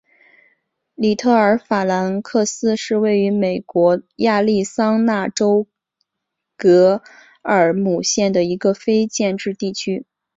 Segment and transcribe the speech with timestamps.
[0.95, 5.67] 里特尔法兰克斯是位于美国亚利桑那州
[6.57, 7.03] 葛
[7.43, 10.07] 兰姆县的一个非建制地区。